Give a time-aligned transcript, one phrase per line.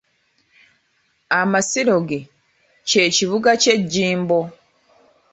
[1.39, 2.19] Amasiro ge,
[2.87, 4.39] kye kibuga kye Jjimbo.